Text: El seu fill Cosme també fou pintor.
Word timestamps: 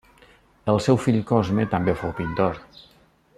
El 0.73 0.79
seu 0.85 0.97
fill 1.03 1.19
Cosme 1.33 1.67
també 1.75 1.95
fou 2.01 2.15
pintor. 2.21 2.59